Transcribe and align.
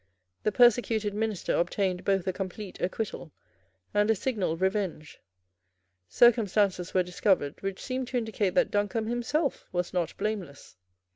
The 0.41 0.51
persecuted 0.51 1.13
minister 1.13 1.53
obtained 1.53 2.03
both 2.03 2.25
a 2.25 2.33
complete 2.33 2.81
acquittal, 2.81 3.31
and 3.93 4.09
a 4.09 4.15
signal 4.15 4.57
revenge. 4.57 5.21
Circumstances 6.09 6.95
were 6.95 7.03
discovered 7.03 7.61
which 7.61 7.79
seemed 7.79 8.07
to 8.07 8.17
indicate 8.17 8.55
that 8.55 8.71
Duncombe 8.71 9.05
himself 9.05 9.67
was 9.71 9.93
not 9.93 10.17
blameless. 10.17 10.75